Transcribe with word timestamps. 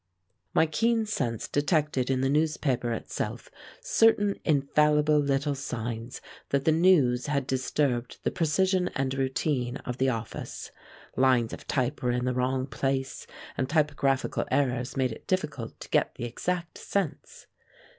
My 0.55 0.65
keen 0.65 1.05
sense 1.05 1.47
detected 1.47 2.09
in 2.09 2.21
the 2.21 2.27
newspaper 2.29 2.91
itself 2.91 3.51
certain 3.81 4.39
infallible 4.43 5.19
little 5.19 5.53
signs 5.53 6.21
that 6.49 6.65
the 6.65 6.71
news 6.71 7.27
had 7.27 7.45
disturbed 7.45 8.17
the 8.23 8.31
precision 8.31 8.87
and 8.95 9.13
routine 9.13 9.77
of 9.85 9.99
the 9.99 10.09
office. 10.09 10.71
Lines 11.15 11.53
of 11.53 11.67
type 11.67 12.01
were 12.01 12.09
in 12.09 12.25
the 12.25 12.33
wrong 12.33 12.65
place, 12.65 13.27
and 13.55 13.69
typographical 13.69 14.45
errors 14.49 14.97
made 14.97 15.11
it 15.11 15.27
difficult 15.27 15.79
to 15.81 15.89
get 15.89 16.15
the 16.15 16.25
exact 16.25 16.79
sense. 16.79 17.45